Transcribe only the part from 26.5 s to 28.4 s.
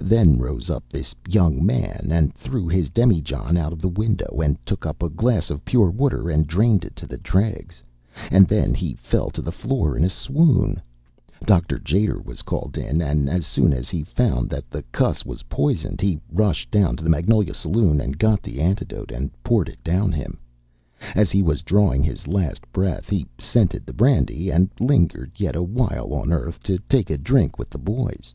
to take a drink with the boys.